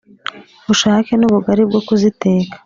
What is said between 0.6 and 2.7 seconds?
ushake n'ubugali bwo kuziteka